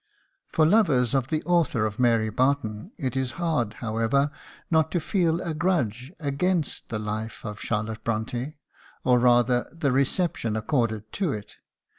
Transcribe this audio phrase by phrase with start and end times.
[0.47, 4.31] For lovers of the author of "Mary Barton" it is hard, however,
[4.71, 8.55] not to feel a grudge against the "Life of Charlotte Bront├½"
[9.03, 11.57] or, rather, the reception accorded to it.